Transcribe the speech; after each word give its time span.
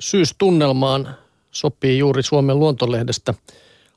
Syystunnelmaan 0.00 1.16
sopii 1.50 1.98
juuri 1.98 2.22
Suomen 2.22 2.58
luontolehdestä 2.58 3.34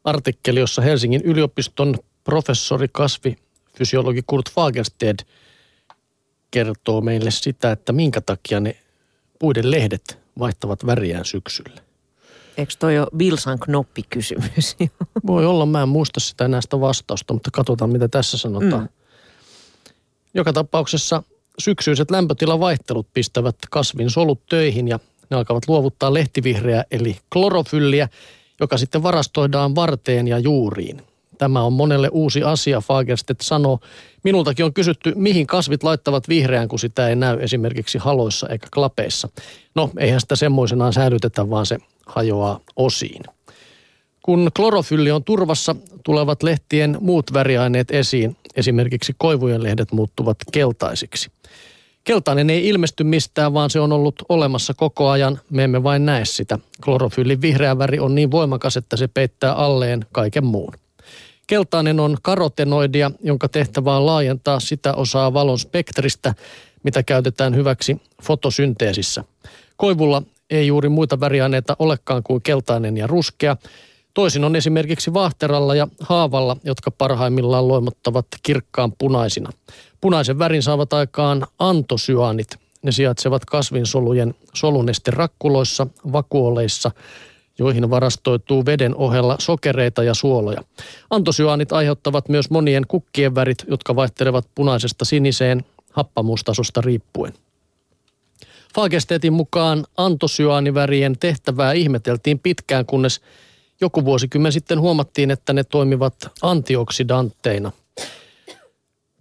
artikkeli, 0.04 0.60
jossa 0.60 0.82
Helsingin 0.82 1.22
yliopiston 1.22 1.96
professori 2.24 2.88
kasvifysiologi 2.92 4.22
Kurt 4.28 4.50
Fagersted 4.52 5.20
kertoo 6.52 7.02
meille 7.02 7.32
sitä, 7.32 7.72
että 7.72 7.94
minkä 7.94 8.22
takia 8.22 8.60
ne 8.60 8.76
puiden 9.40 9.72
lehdet 9.72 10.20
vaihtavat 10.40 10.86
väriään 10.86 11.26
syksyllä. 11.26 11.82
Eikö 12.58 12.74
toi 12.80 13.00
ole 13.00 13.08
Bilsan 13.18 13.60
knoppikysymys? 13.60 14.78
Voi 15.28 15.46
olla, 15.46 15.66
mä 15.66 15.82
en 15.84 15.90
muista 15.90 16.20
sitä 16.20 16.48
näistä 16.48 16.80
vastausta, 16.80 17.34
mutta 17.34 17.52
katsotaan 17.54 17.90
mitä 17.90 18.08
tässä 18.08 18.38
sanotaan. 18.38 18.82
Mm. 18.82 18.90
Joka 20.34 20.54
tapauksessa 20.54 21.24
syksyiset 21.60 22.12
lämpötilavaihtelut 22.12 23.08
pistävät 23.14 23.56
kasvin 23.70 24.10
solut 24.10 24.46
töihin 24.46 24.88
ja 24.88 25.00
ne 25.30 25.38
alkavat 25.38 25.68
luovuttaa 25.68 26.14
lehtivihreää 26.14 26.84
eli 26.92 27.18
klorofylliä, 27.34 28.10
joka 28.60 28.78
sitten 28.78 29.04
varastoidaan 29.04 29.76
varteen 29.76 30.28
ja 30.28 30.40
juuriin. 30.40 31.02
Tämä 31.38 31.64
on 31.64 31.74
monelle 31.74 32.10
uusi 32.12 32.44
asia, 32.44 32.82
Fagerstedt 32.82 33.42
sanoo. 33.42 33.80
Minultakin 34.24 34.66
on 34.66 34.74
kysytty, 34.74 35.14
mihin 35.16 35.48
kasvit 35.48 35.84
laittavat 35.84 36.30
vihreän, 36.30 36.68
kun 36.68 36.80
sitä 36.80 37.08
ei 37.08 37.16
näy 37.16 37.38
esimerkiksi 37.42 37.98
haloissa 37.98 38.50
eikä 38.50 38.68
klapeissa. 38.74 39.30
No, 39.76 39.90
eihän 39.98 40.20
sitä 40.20 40.36
semmoisenaan 40.36 40.94
säilytetä, 40.94 41.50
vaan 41.50 41.66
se 41.66 41.78
hajoaa 42.06 42.60
osiin. 42.76 43.24
Kun 44.22 44.50
klorofylli 44.56 45.12
on 45.12 45.24
turvassa, 45.24 45.76
tulevat 46.04 46.44
lehtien 46.44 46.98
muut 47.00 47.34
väriaineet 47.34 47.92
esiin. 47.92 48.38
Esimerkiksi 48.56 49.16
koivujen 49.18 49.64
lehdet 49.64 49.92
muuttuvat 49.92 50.38
keltaisiksi. 50.52 51.32
Keltainen 52.04 52.50
ei 52.50 52.68
ilmesty 52.68 53.04
mistään, 53.04 53.54
vaan 53.54 53.70
se 53.70 53.80
on 53.80 53.92
ollut 53.92 54.16
olemassa 54.30 54.74
koko 54.74 55.10
ajan. 55.10 55.40
Me 55.50 55.64
emme 55.64 55.84
vain 55.84 56.06
näe 56.06 56.26
sitä. 56.26 56.60
Klorofyllin 56.84 57.42
vihreä 57.42 57.78
väri 57.78 58.00
on 58.00 58.16
niin 58.16 58.32
voimakas, 58.32 58.78
että 58.78 58.98
se 58.98 59.08
peittää 59.08 59.54
alleen 59.54 60.06
kaiken 60.12 60.46
muun. 60.46 60.74
Keltainen 61.48 62.00
on 62.00 62.18
karotenoidia, 62.22 63.12
jonka 63.24 63.50
tehtävä 63.50 63.98
on 63.98 64.06
laajentaa 64.06 64.60
sitä 64.60 64.94
osaa 64.94 65.34
valon 65.34 65.60
spektristä, 65.60 66.34
mitä 66.84 67.04
käytetään 67.04 67.56
hyväksi 67.56 68.02
fotosynteesissä. 68.24 69.24
Koivulla 69.78 70.24
ei 70.50 70.68
juuri 70.68 70.90
muita 70.90 71.20
väriaineita 71.20 71.76
olekaan 71.80 72.24
kuin 72.24 72.42
keltainen 72.42 72.98
ja 72.98 73.08
ruskea. 73.08 73.58
Toisin 74.14 74.44
on 74.44 74.56
esimerkiksi 74.56 75.14
vaahteralla 75.14 75.76
ja 75.76 75.88
haavalla, 76.00 76.58
jotka 76.64 76.92
parhaimmillaan 76.92 77.68
loimottavat 77.68 78.26
kirkkaan 78.44 78.94
punaisina. 78.98 79.50
Punaisen 80.02 80.40
värin 80.40 80.64
saavat 80.64 80.94
aikaan 80.94 81.48
antosyaanit. 81.60 82.48
Ne 82.82 82.92
sijaitsevat 82.92 83.46
kasvinsolujen 83.46 84.36
solunesterakkuloissa, 84.54 85.88
vakuoleissa, 86.12 86.92
joihin 87.60 87.90
varastoituu 87.90 88.66
veden 88.66 88.96
ohella 88.96 89.36
sokereita 89.40 90.04
ja 90.04 90.14
suoloja. 90.14 90.62
Antosyaanit 91.10 91.72
aiheuttavat 91.72 92.30
myös 92.30 92.50
monien 92.50 92.84
kukkien 92.88 93.36
värit, 93.36 93.66
jotka 93.68 93.96
vaihtelevat 93.96 94.48
punaisesta 94.56 95.06
siniseen 95.06 95.64
happamuustasosta 95.92 96.82
riippuen. 96.82 97.34
Faagesteetin 98.76 99.34
mukaan 99.34 99.86
antosyaanivärien 99.98 101.18
tehtävää 101.20 101.74
ihmeteltiin 101.74 102.40
pitkään, 102.40 102.86
kunnes 102.86 103.22
joku 103.82 104.06
vuosikymmen 104.06 104.52
sitten 104.52 104.80
huomattiin, 104.80 105.32
että 105.32 105.54
ne 105.54 105.64
toimivat 105.64 106.16
antioksidantteina. 106.42 107.72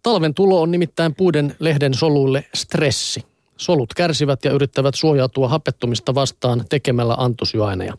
Talven 0.03 0.35
tulo 0.35 0.61
on 0.61 0.71
nimittäin 0.71 1.15
puiden 1.15 1.57
lehden 1.59 1.95
soluille 1.95 2.45
stressi. 2.55 3.25
Solut 3.57 3.95
kärsivät 3.95 4.45
ja 4.45 4.51
yrittävät 4.51 4.95
suojautua 4.95 5.49
hapettumista 5.49 6.15
vastaan 6.15 6.65
tekemällä 6.69 7.15
antosyaneja. 7.19 7.99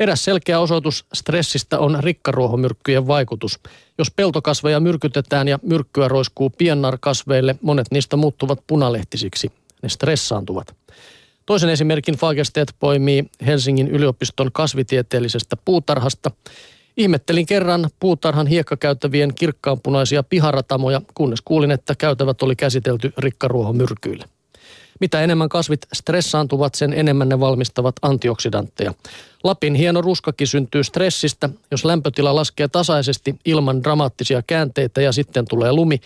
Eräs 0.00 0.24
selkeä 0.24 0.60
osoitus 0.60 1.04
stressistä 1.14 1.78
on 1.78 1.98
rikkaruohomyrkkyjen 2.00 3.06
vaikutus. 3.06 3.60
Jos 3.98 4.10
peltokasveja 4.10 4.80
myrkytetään 4.80 5.48
ja 5.48 5.58
myrkkyä 5.62 6.08
roiskuu 6.08 6.50
piennarkasveille, 6.50 7.56
monet 7.62 7.86
niistä 7.90 8.16
muuttuvat 8.16 8.58
punalehtisiksi. 8.66 9.52
Ne 9.82 9.88
stressaantuvat. 9.88 10.74
Toisen 11.46 11.70
esimerkin 11.70 12.16
Fagerstedt 12.16 12.70
poimii 12.78 13.24
Helsingin 13.46 13.88
yliopiston 13.88 14.52
kasvitieteellisestä 14.52 15.56
puutarhasta. 15.64 16.30
Ihmettelin 16.96 17.46
kerran 17.46 17.90
puutarhan 18.00 18.46
hiekkakäyttävien 18.46 19.34
kirkkaanpunaisia 19.34 20.22
piharatamoja, 20.22 21.00
kunnes 21.14 21.40
kuulin, 21.44 21.70
että 21.70 21.94
käytävät 21.98 22.42
oli 22.42 22.56
käsitelty 22.56 23.12
rikkaruohomyrkyille. 23.18 24.24
Mitä 25.00 25.22
enemmän 25.22 25.48
kasvit 25.48 25.86
stressaantuvat, 25.94 26.74
sen 26.74 26.92
enemmän 26.92 27.28
ne 27.28 27.40
valmistavat 27.40 27.94
antioksidantteja. 28.02 28.94
Lapin 29.44 29.74
hieno 29.74 30.00
ruskakin 30.00 30.46
syntyy 30.46 30.84
stressistä. 30.84 31.50
Jos 31.70 31.84
lämpötila 31.84 32.34
laskee 32.34 32.68
tasaisesti 32.68 33.34
ilman 33.44 33.82
dramaattisia 33.82 34.42
käänteitä 34.46 35.00
ja 35.00 35.12
sitten 35.12 35.44
tulee 35.48 35.72
lumi, 35.72 36.00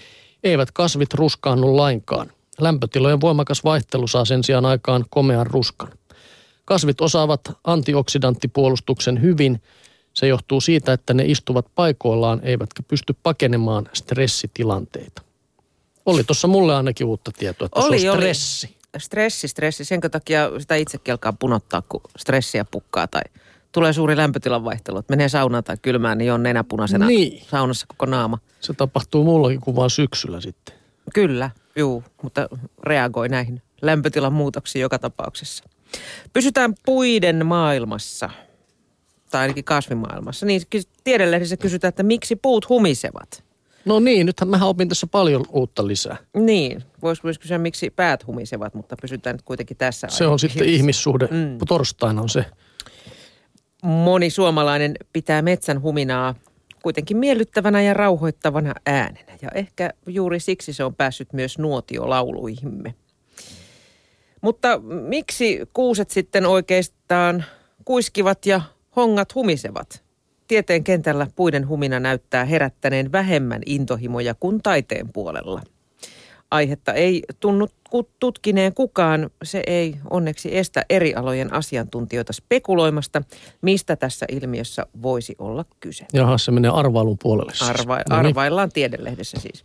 eivät 0.44 0.70
kasvit 0.70 1.14
ruskaannu 1.14 1.76
lainkaan. 1.76 2.30
Lämpötilojen 2.60 3.20
voimakas 3.20 3.64
vaihtelu 3.64 4.06
saa 4.06 4.24
sen 4.24 4.44
sijaan 4.44 4.66
aikaan 4.66 5.04
komean 5.10 5.46
ruskan. 5.46 5.92
Kasvit 6.64 7.00
osaavat 7.00 7.40
antioksidanttipuolustuksen 7.64 9.22
hyvin. 9.22 9.62
Se 10.12 10.26
johtuu 10.26 10.60
siitä, 10.60 10.92
että 10.92 11.14
ne 11.14 11.24
istuvat 11.26 11.66
paikoillaan 11.74 12.40
eivätkä 12.42 12.82
pysty 12.82 13.14
pakenemaan 13.22 13.88
stressitilanteita. 13.92 15.22
Oli 16.06 16.24
tuossa 16.24 16.48
mulle 16.48 16.76
ainakin 16.76 17.06
uutta 17.06 17.30
tietoa, 17.38 17.66
että 17.66 17.80
oli, 17.80 18.00
se 18.00 18.10
on 18.10 18.16
stressi. 18.16 18.66
Oli. 18.66 19.00
Stressi, 19.00 19.48
stressi. 19.48 19.84
Sen 19.84 20.00
takia 20.00 20.50
sitä 20.58 20.74
itsekin 20.74 21.12
alkaa 21.12 21.32
punottaa, 21.32 21.82
kun 21.88 22.00
stressiä 22.18 22.64
pukkaa 22.70 23.06
tai 23.06 23.22
tulee 23.72 23.92
suuri 23.92 24.16
lämpötilan 24.16 24.64
vaihtelu. 24.64 24.98
Että 24.98 25.12
menee 25.12 25.28
saunaan 25.28 25.64
tai 25.64 25.76
kylmään, 25.82 26.18
niin 26.18 26.32
on 26.32 26.42
nenäpunaisena 26.42 27.06
niin. 27.06 27.42
saunassa 27.50 27.86
koko 27.88 28.06
naama. 28.06 28.38
Se 28.60 28.72
tapahtuu 28.72 29.24
mullakin 29.24 29.60
kuin 29.60 29.76
vaan 29.76 29.90
syksyllä 29.90 30.40
sitten. 30.40 30.74
Kyllä, 31.14 31.50
juu, 31.78 32.04
mutta 32.22 32.48
reagoi 32.82 33.28
näihin 33.28 33.62
lämpötilan 33.82 34.32
muutoksiin 34.32 34.80
joka 34.80 34.98
tapauksessa. 34.98 35.64
Pysytään 36.32 36.74
puiden 36.86 37.46
maailmassa, 37.46 38.30
tai 39.30 39.40
ainakin 39.40 39.64
kasvimaailmassa. 39.64 40.46
Niin 40.46 40.62
tiedelehdessä 41.04 41.56
kysytään, 41.56 41.88
että 41.88 42.02
miksi 42.02 42.36
puut 42.36 42.68
humisevat? 42.68 43.44
No 43.84 44.00
niin, 44.00 44.26
nythän 44.26 44.48
mä 44.48 44.64
opin 44.64 44.88
tässä 44.88 45.06
paljon 45.06 45.44
uutta 45.48 45.86
lisää. 45.86 46.16
Niin, 46.36 46.84
voisi 47.02 47.20
myös 47.24 47.38
kysyä, 47.38 47.58
miksi 47.58 47.90
päät 47.90 48.26
humisevat, 48.26 48.74
mutta 48.74 48.96
pysytään 49.02 49.34
nyt 49.34 49.42
kuitenkin 49.42 49.76
tässä. 49.76 50.06
Se 50.10 50.26
on 50.26 50.38
sitten 50.38 50.68
ihmissuhde. 50.68 51.28
Mm. 51.30 51.58
Torstaina 51.68 52.22
on 52.22 52.28
se. 52.28 52.44
Moni 53.82 54.30
suomalainen 54.30 54.94
pitää 55.12 55.42
metsän 55.42 55.82
huminaa 55.82 56.34
kuitenkin 56.88 57.16
miellyttävänä 57.16 57.82
ja 57.82 57.94
rauhoittavana 57.94 58.74
äänenä. 58.86 59.32
Ja 59.42 59.50
ehkä 59.54 59.90
juuri 60.06 60.40
siksi 60.40 60.72
se 60.72 60.84
on 60.84 60.94
päässyt 60.94 61.32
myös 61.32 61.58
nuotiolauluihimme. 61.58 62.94
Mutta 64.40 64.78
miksi 65.08 65.60
kuuset 65.72 66.10
sitten 66.10 66.46
oikeastaan 66.46 67.44
kuiskivat 67.84 68.46
ja 68.46 68.60
hongat 68.96 69.34
humisevat? 69.34 70.02
Tieteen 70.46 70.84
kentällä 70.84 71.26
puiden 71.36 71.68
humina 71.68 72.00
näyttää 72.00 72.44
herättäneen 72.44 73.12
vähemmän 73.12 73.62
intohimoja 73.66 74.34
kuin 74.34 74.62
taiteen 74.62 75.12
puolella. 75.12 75.62
Aihetta 76.50 76.92
ei 76.92 77.22
tunnu 77.40 77.68
tutkineen 78.18 78.74
kukaan. 78.74 79.30
Se 79.42 79.62
ei 79.66 79.96
onneksi 80.10 80.56
estä 80.56 80.84
eri 80.90 81.14
alojen 81.14 81.52
asiantuntijoita 81.52 82.32
spekuloimasta, 82.32 83.22
mistä 83.62 83.96
tässä 83.96 84.26
ilmiössä 84.32 84.86
voisi 85.02 85.34
olla 85.38 85.64
kyse. 85.80 86.06
Jaha, 86.12 86.38
se 86.38 86.50
menee 86.50 86.70
arvailun 86.70 87.18
puolelle 87.22 87.54
siis. 87.54 87.70
Arva, 87.70 87.96
no 88.10 88.16
niin. 88.16 88.26
arvaillaan 88.26 88.72
tiedelehdessä 88.72 89.40
siis. 89.40 89.64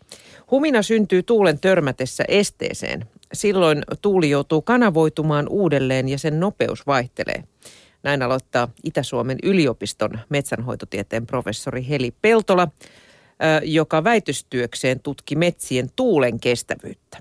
Humina 0.51 0.81
syntyy 0.81 1.23
tuulen 1.23 1.59
törmätessä 1.59 2.23
esteeseen. 2.27 3.05
Silloin 3.33 3.83
tuuli 4.01 4.29
joutuu 4.29 4.61
kanavoitumaan 4.61 5.47
uudelleen 5.49 6.09
ja 6.09 6.17
sen 6.17 6.39
nopeus 6.39 6.87
vaihtelee. 6.87 7.43
Näin 8.03 8.21
aloittaa 8.21 8.67
Itä-Suomen 8.83 9.37
yliopiston 9.43 10.19
metsänhoitotieteen 10.29 11.25
professori 11.25 11.87
Heli 11.89 12.13
Peltola, 12.21 12.67
joka 13.63 14.03
väitöstyökseen 14.03 14.99
tutki 14.99 15.35
metsien 15.35 15.89
tuulen 15.95 16.39
kestävyyttä. 16.39 17.17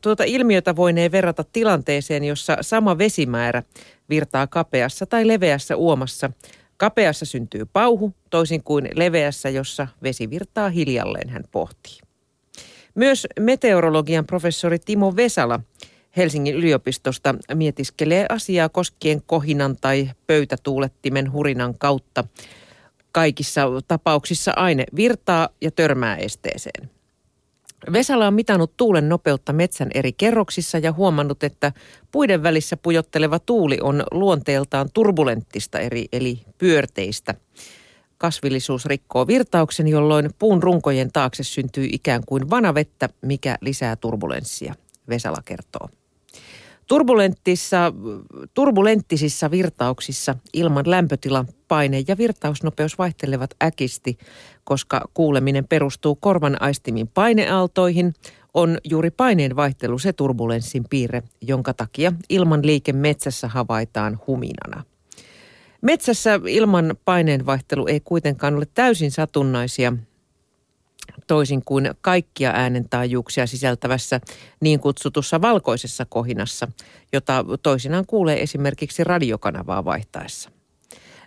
Tuota 0.00 0.24
ilmiötä 0.24 0.76
voinee 0.76 1.12
verrata 1.12 1.44
tilanteeseen, 1.52 2.24
jossa 2.24 2.56
sama 2.60 2.98
vesimäärä 2.98 3.62
virtaa 4.10 4.46
kapeassa 4.46 5.06
tai 5.06 5.28
leveässä 5.28 5.76
uomassa. 5.76 6.30
Kapeassa 6.76 7.24
syntyy 7.24 7.66
pauhu, 7.72 8.14
toisin 8.30 8.62
kuin 8.62 8.88
leveässä, 8.94 9.48
jossa 9.48 9.88
vesi 10.02 10.30
virtaa 10.30 10.68
hiljalleen, 10.68 11.28
hän 11.28 11.44
pohtii. 11.52 11.98
Myös 12.94 13.26
meteorologian 13.40 14.26
professori 14.26 14.78
Timo 14.78 15.16
Vesala 15.16 15.60
Helsingin 16.16 16.54
yliopistosta 16.54 17.34
mietiskelee 17.54 18.26
asiaa 18.28 18.68
koskien 18.68 19.22
kohinan 19.26 19.76
tai 19.80 20.10
pöytätuulettimen 20.26 21.32
hurinan 21.32 21.78
kautta. 21.78 22.24
Kaikissa 23.12 23.66
tapauksissa 23.88 24.52
aine 24.56 24.84
virtaa 24.96 25.48
ja 25.60 25.70
törmää 25.70 26.16
esteeseen. 26.16 26.90
Vesala 27.92 28.26
on 28.26 28.34
mitannut 28.34 28.76
tuulen 28.76 29.08
nopeutta 29.08 29.52
metsän 29.52 29.90
eri 29.94 30.12
kerroksissa 30.12 30.78
ja 30.78 30.92
huomannut, 30.92 31.44
että 31.44 31.72
puiden 32.12 32.42
välissä 32.42 32.76
pujotteleva 32.76 33.38
tuuli 33.38 33.78
on 33.82 34.04
luonteeltaan 34.10 34.88
turbulenttista 34.94 35.78
eri, 35.78 36.04
eli 36.12 36.40
pyörteistä. 36.58 37.34
Kasvillisuus 38.18 38.86
rikkoo 38.86 39.26
virtauksen, 39.26 39.88
jolloin 39.88 40.30
puun 40.38 40.62
runkojen 40.62 41.12
taakse 41.12 41.42
syntyy 41.42 41.88
ikään 41.92 42.22
kuin 42.26 42.50
vanavettä, 42.50 43.08
mikä 43.22 43.56
lisää 43.60 43.96
turbulenssia, 43.96 44.74
Vesala 45.08 45.42
kertoo. 45.44 45.88
Turbulenttisissa, 48.54 49.50
virtauksissa 49.50 50.34
ilman 50.52 50.90
lämpötilan 50.90 51.48
paine 51.70 52.04
ja 52.08 52.18
virtausnopeus 52.18 52.98
vaihtelevat 52.98 53.50
äkisti, 53.62 54.18
koska 54.64 55.00
kuuleminen 55.14 55.66
perustuu 55.68 56.14
korvan 56.14 56.62
aistimin 56.62 57.08
paineaaltoihin, 57.08 58.14
on 58.54 58.78
juuri 58.84 59.10
paineen 59.10 59.56
vaihtelu 59.56 59.98
se 59.98 60.12
turbulenssin 60.12 60.84
piirre, 60.90 61.22
jonka 61.40 61.74
takia 61.74 62.12
ilman 62.28 62.66
liike 62.66 62.92
metsässä 62.92 63.48
havaitaan 63.48 64.18
huminana. 64.26 64.84
Metsässä 65.82 66.40
ilman 66.46 66.96
paineenvaihtelu 67.04 67.86
ei 67.86 68.00
kuitenkaan 68.00 68.54
ole 68.56 68.66
täysin 68.74 69.10
satunnaisia, 69.10 69.92
toisin 71.26 71.62
kuin 71.64 71.90
kaikkia 72.00 72.50
äänentaajuuksia 72.50 73.46
sisältävässä 73.46 74.20
niin 74.60 74.80
kutsutussa 74.80 75.40
valkoisessa 75.40 76.04
kohinassa, 76.04 76.68
jota 77.12 77.44
toisinaan 77.62 78.06
kuulee 78.06 78.42
esimerkiksi 78.42 79.04
radiokanavaa 79.04 79.84
vaihtaessa. 79.84 80.50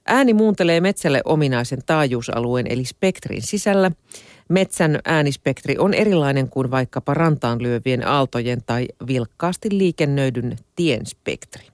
Ääni 0.08 0.34
muuntelee 0.34 0.82
metsälle 0.82 1.22
ominaisen 1.26 1.80
taajuusalueen 1.86 2.68
eli 2.70 2.86
spektrin 2.86 3.42
sisällä. 3.42 3.92
Metsän 4.50 5.00
äänispektri 5.06 5.76
on 5.78 5.94
erilainen 5.94 6.50
kuin 6.50 6.72
vaikkapa 6.72 7.14
rantaan 7.14 7.64
lyövien 7.64 8.08
aaltojen 8.08 8.64
tai 8.66 8.88
vilkkaasti 9.08 9.70
liikennöidyn 9.72 10.58
tien 10.76 11.06
spektri. 11.06 11.68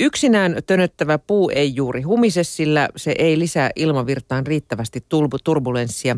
Yksinään 0.00 0.56
tönöttävä 0.66 1.18
puu 1.18 1.50
ei 1.54 1.74
juuri 1.74 2.02
humise, 2.02 2.44
sillä 2.44 2.88
se 2.96 3.14
ei 3.18 3.38
lisää 3.38 3.70
ilmavirtaan 3.76 4.46
riittävästi 4.46 5.04
turbulenssia. 5.44 6.16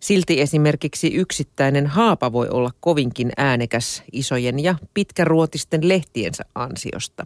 Silti 0.00 0.40
esimerkiksi 0.40 1.14
yksittäinen 1.14 1.86
haapa 1.86 2.32
voi 2.32 2.48
olla 2.48 2.70
kovinkin 2.80 3.32
äänekäs 3.36 4.02
isojen 4.12 4.62
ja 4.62 4.74
pitkäruotisten 4.94 5.88
lehtiensä 5.88 6.44
ansiosta. 6.54 7.24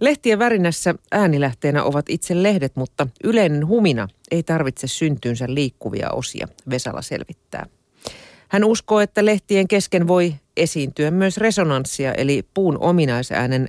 Lehtien 0.00 0.38
värinässä 0.38 0.94
äänilähteenä 1.12 1.84
ovat 1.84 2.06
itse 2.08 2.42
lehdet, 2.42 2.76
mutta 2.76 3.06
yleinen 3.24 3.66
humina 3.66 4.08
ei 4.30 4.42
tarvitse 4.42 4.86
syntyynsä 4.86 5.44
liikkuvia 5.48 6.10
osia, 6.10 6.48
Vesala 6.70 7.02
selvittää. 7.02 7.66
Hän 8.48 8.64
uskoo, 8.64 9.00
että 9.00 9.24
lehtien 9.24 9.68
kesken 9.68 10.08
voi 10.08 10.34
esiintyä 10.56 11.10
myös 11.10 11.36
resonanssia, 11.36 12.12
eli 12.12 12.44
puun 12.54 12.78
ominaisäänen 12.78 13.68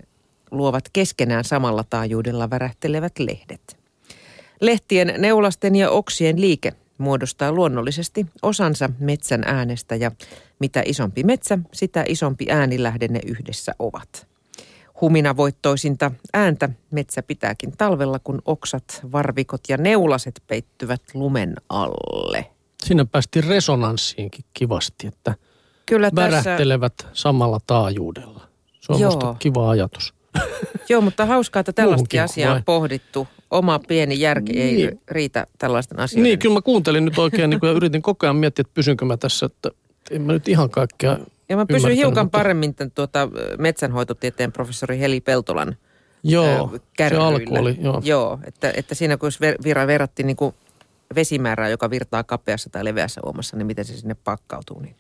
luovat 0.52 0.84
keskenään 0.94 1.44
samalla 1.44 1.84
taajuudella 1.90 2.50
värähtelevät 2.50 3.20
lehdet. 3.20 3.78
Lehtien, 4.62 5.14
neulasten 5.18 5.76
ja 5.76 5.90
oksien 5.90 6.42
liike 6.42 6.74
muodostaa 6.98 7.52
luonnollisesti 7.52 8.26
osansa 8.42 8.90
metsän 9.00 9.44
äänestä 9.46 9.96
ja 9.96 10.12
mitä 10.60 10.84
isompi 10.86 11.24
metsä, 11.24 11.60
sitä 11.74 12.04
isompi 12.08 12.46
äänilähde 12.50 13.08
ne 13.08 13.20
yhdessä 13.26 13.72
ovat. 13.80 14.29
Huminavoittoisinta 15.02 16.12
ääntä 16.34 16.70
metsä 16.92 17.24
pitääkin 17.24 17.72
talvella, 17.78 18.20
kun 18.20 18.42
oksat, 18.46 19.02
varvikot 19.12 19.62
ja 19.70 19.78
neulaset 19.78 20.44
peittyvät 20.48 21.02
lumen 21.14 21.56
alle. 21.70 22.46
Siinä 22.84 23.06
päästiin 23.06 23.46
resonanssiinkin 23.46 24.46
kivasti, 24.54 25.08
että 25.08 25.36
Kyllä 25.86 26.12
värähtelevät 26.16 26.94
tässä... 26.98 27.12
samalla 27.14 27.60
taajuudella. 27.68 28.42
Se 28.80 28.94
on 28.94 29.00
Joo. 29.00 29.36
kiva 29.40 29.70
ajatus. 29.70 30.14
Joo, 30.90 31.02
mutta 31.02 31.26
hauskaa, 31.26 31.60
että 31.60 31.74
tällaista 31.74 32.24
asiaa 32.24 32.56
on 32.56 32.64
pohdittu. 32.64 33.28
Oma 33.52 33.80
pieni 33.80 34.20
järki 34.20 34.54
niin. 34.54 34.90
ei 34.90 34.98
riitä 35.08 35.48
tällaisten 35.60 36.00
asioiden. 36.00 36.24
Niin, 36.24 36.40
kyllä 36.40 36.54
mä 36.54 36.62
kuuntelin 36.62 37.06
nyt 37.06 37.20
oikein 37.20 37.50
niin 37.50 37.60
kuin, 37.60 37.68
ja 37.68 37.76
yritin 37.76 38.02
koko 38.02 38.26
ajan 38.26 38.36
miettiä, 38.36 38.62
että 38.62 38.74
pysynkö 38.74 39.06
mä 39.06 39.18
tässä, 39.18 39.46
että 39.46 39.70
en 40.12 40.22
mä 40.22 40.34
nyt 40.34 40.48
ihan 40.48 40.70
kaikkea 40.70 41.18
Ja 41.50 41.58
mä 41.58 41.66
pysyn 41.66 41.96
hiukan 41.96 42.26
mutta... 42.26 42.38
paremmin 42.38 42.76
tämän 42.76 42.92
tuota, 42.92 43.30
metsänhoitotieteen 43.58 44.52
professori 44.52 45.00
Heli 45.00 45.22
Peltolan 45.22 45.76
Joo, 46.24 46.72
se 47.10 47.16
alku 47.16 47.56
oli, 47.56 47.78
joo. 47.82 48.02
Joo, 48.04 48.40
että, 48.46 48.74
että 48.76 48.96
siinä 48.96 49.18
kun 49.18 49.32
ver, 49.42 49.88
verrattiin 49.88 50.28
niin 50.28 50.38
kuin 50.38 50.56
vesimäärää, 51.16 51.70
joka 51.70 51.90
virtaa 51.90 52.24
kapeassa 52.24 52.70
tai 52.70 52.86
leveässä 52.86 53.22
uomassa, 53.26 53.58
niin 53.58 53.68
miten 53.68 53.86
se 53.86 53.98
sinne 53.98 54.16
pakkautuu. 54.24 54.80
Niin 54.80 54.96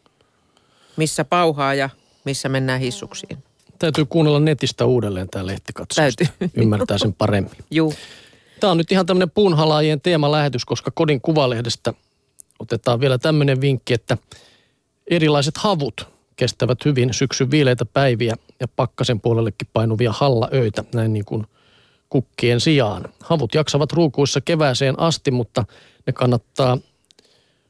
missä 0.97 1.25
pauhaa 1.25 1.73
ja 1.73 1.89
missä 2.25 2.49
mennään 2.49 2.79
hissuksiin. 2.79 3.37
Täytyy 3.79 4.05
kuunnella 4.05 4.39
netistä 4.39 4.85
uudelleen 4.85 5.27
tämä 5.31 5.45
lehtikatsaus. 5.45 6.15
Täytyy. 6.15 6.49
Ymmärtää 6.55 6.97
sen 6.97 7.13
paremmin. 7.13 7.57
Juu. 7.71 7.93
Tämä 8.59 8.71
on 8.71 8.77
nyt 8.77 8.91
ihan 8.91 9.05
tämmöinen 9.05 9.31
puunhalaajien 9.31 10.01
teemalähetys, 10.01 10.65
koska 10.65 10.91
kodin 10.91 11.21
kuvalehdestä 11.21 11.93
otetaan 12.59 12.99
vielä 12.99 13.17
tämmöinen 13.17 13.61
vinkki, 13.61 13.93
että 13.93 14.17
erilaiset 15.07 15.57
havut 15.57 16.18
kestävät 16.39 16.85
hyvin 16.85 17.13
syksyn 17.13 17.51
viileitä 17.51 17.85
päiviä 17.85 18.35
ja 18.59 18.67
pakkasen 18.75 19.21
puolellekin 19.21 19.67
painuvia 19.73 20.11
hallaöitä, 20.11 20.83
näin 20.95 21.13
niin 21.13 21.25
kuin 21.25 21.45
kukkien 22.09 22.59
sijaan. 22.59 23.03
Havut 23.23 23.55
jaksavat 23.55 23.93
ruukuissa 23.93 24.41
kevääseen 24.41 24.99
asti, 24.99 25.31
mutta 25.31 25.65
ne 26.07 26.13
kannattaa 26.13 26.77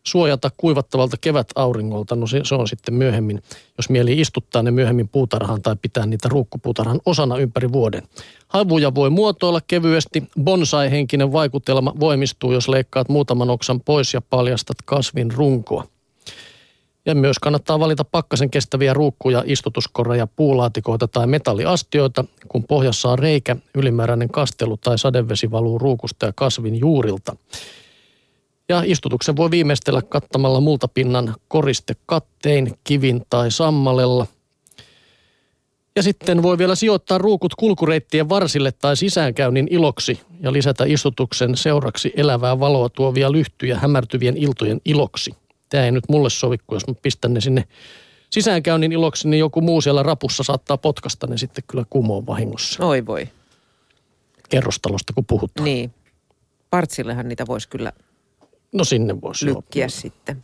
suojata 0.04 0.50
kuivattavalta 0.58 1.18
kevätauringolta, 1.22 2.16
no 2.16 2.28
se, 2.28 2.56
on 2.56 2.68
sitten 2.68 2.94
myöhemmin, 2.94 3.44
jos 3.78 3.90
mieli 3.90 4.20
istuttaa 4.20 4.64
ne 4.64 4.72
myöhemmin 4.72 5.10
puutarhaan 5.10 5.62
tai 5.62 5.76
pitää 5.82 6.06
niitä 6.06 6.30
ruukkupuutarhan 6.30 7.00
osana 7.06 7.38
ympäri 7.38 7.72
vuoden. 7.72 8.04
Havuja 8.48 8.96
voi 8.96 9.10
muotoilla 9.10 9.62
kevyesti, 9.68 10.24
bonsai-henkinen 10.44 11.32
vaikutelma 11.32 11.94
voimistuu, 12.00 12.52
jos 12.52 12.68
leikkaat 12.68 13.10
muutaman 13.10 13.50
oksan 13.50 13.82
pois 13.82 14.14
ja 14.14 14.22
paljastat 14.22 14.78
kasvin 14.86 15.32
runkoa. 15.32 15.88
Ja 17.06 17.16
myös 17.16 17.40
kannattaa 17.40 17.80
valita 17.80 18.04
pakkasen 18.04 18.50
kestäviä 18.50 18.94
ruukkuja, 18.94 19.44
istutuskorreja, 19.46 20.28
puulaatikoita 20.28 21.08
tai 21.08 21.28
metalliastioita, 21.28 22.26
kun 22.48 22.64
pohjassa 22.64 23.10
on 23.10 23.20
reikä, 23.20 23.56
ylimääräinen 23.76 24.30
kastelu 24.30 24.78
tai 24.78 24.98
sadevesi 24.98 25.52
valuu 25.52 25.80
ruukusta 25.80 26.26
ja 26.26 26.34
kasvin 26.36 26.80
juurilta. 26.80 27.36
Ja 28.70 28.84
istutuksen 28.86 29.36
voi 29.36 29.52
viimeistellä 29.52 30.02
kattamalla 30.02 30.62
multapinnan 30.62 31.36
koriste 31.48 31.96
kattein, 32.06 32.74
kivin 32.84 33.24
tai 33.30 33.52
sammalella. 33.52 34.28
Ja 35.96 36.04
sitten 36.04 36.44
voi 36.44 36.58
vielä 36.58 36.76
sijoittaa 36.76 37.18
ruukut 37.18 37.56
kulkureittien 37.56 38.30
varsille 38.30 38.72
tai 38.72 38.98
sisäänkäynnin 38.98 39.68
iloksi 39.70 40.20
ja 40.40 40.54
lisätä 40.54 40.86
istutuksen 40.88 41.58
seuraksi 41.58 42.14
elävää 42.16 42.60
valoa 42.60 42.90
tuovia 42.90 43.32
lyhtyjä 43.32 43.80
hämärtyvien 43.80 44.38
iltojen 44.38 44.82
iloksi. 44.86 45.32
Tämä 45.70 45.86
ei 45.86 45.92
nyt 45.92 46.10
mulle 46.10 46.30
sovi, 46.30 46.58
kun 46.58 46.76
jos 46.76 46.88
mä 46.88 46.94
pistän 47.02 47.34
ne 47.34 47.42
sinne 47.42 47.64
sisäänkäynnin 48.30 48.92
iloksi, 48.92 49.30
niin 49.30 49.40
joku 49.40 49.62
muu 49.62 49.82
siellä 49.82 50.04
rapussa 50.04 50.44
saattaa 50.44 50.78
potkasta 50.78 51.28
ne 51.28 51.38
sitten 51.38 51.64
kyllä 51.68 51.86
kumoon 51.90 52.26
vahingossa. 52.26 52.86
Oi 52.86 53.06
voi. 53.06 53.30
Kerrostalosta 54.50 55.14
kun 55.14 55.26
puhutaan. 55.26 55.66
Niin. 55.66 55.94
Partsillehan 56.70 57.28
niitä 57.28 57.48
voisi 57.48 57.70
kyllä 57.70 57.92
No 58.72 58.84
sinne 58.84 59.22
voisi 59.22 59.46
lykkiä 59.46 59.84
joo. 59.84 59.90
sitten. 59.90 60.38